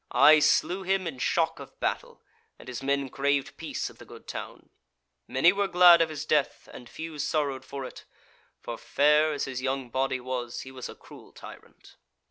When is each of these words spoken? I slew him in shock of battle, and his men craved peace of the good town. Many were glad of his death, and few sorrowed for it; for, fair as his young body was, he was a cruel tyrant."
I 0.09 0.39
slew 0.39 0.81
him 0.81 1.05
in 1.05 1.19
shock 1.19 1.59
of 1.59 1.79
battle, 1.79 2.23
and 2.57 2.67
his 2.67 2.81
men 2.81 3.07
craved 3.09 3.55
peace 3.55 3.87
of 3.87 3.99
the 3.99 4.03
good 4.05 4.27
town. 4.27 4.71
Many 5.27 5.53
were 5.53 5.67
glad 5.67 6.01
of 6.01 6.09
his 6.09 6.25
death, 6.25 6.67
and 6.73 6.89
few 6.89 7.19
sorrowed 7.19 7.63
for 7.63 7.85
it; 7.85 8.05
for, 8.59 8.79
fair 8.79 9.31
as 9.31 9.45
his 9.45 9.61
young 9.61 9.91
body 9.91 10.19
was, 10.19 10.61
he 10.61 10.71
was 10.71 10.89
a 10.89 10.95
cruel 10.95 11.31
tyrant." 11.33 11.97